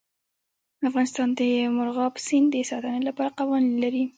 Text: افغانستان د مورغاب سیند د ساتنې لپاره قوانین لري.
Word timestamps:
افغانستان 0.89 1.29
د 1.39 1.41
مورغاب 1.75 2.13
سیند 2.27 2.47
د 2.51 2.55
ساتنې 2.69 3.01
لپاره 3.09 3.35
قوانین 3.39 3.73
لري. 3.83 4.03